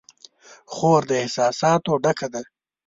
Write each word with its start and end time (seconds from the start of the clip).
خور 0.73 1.01
د 1.09 1.11
احساساتو 1.23 1.91
ډکه 2.03 2.27
ده. 2.33 2.41